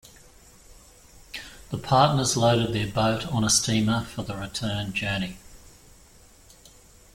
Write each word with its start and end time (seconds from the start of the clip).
The 1.69 1.77
partners 1.77 2.35
loaded 2.35 2.73
their 2.73 2.91
boat 2.91 3.27
on 3.27 3.43
a 3.43 3.51
steamer 3.51 4.05
for 4.05 4.23
the 4.23 4.35
return 4.35 4.93
journey. 4.93 5.37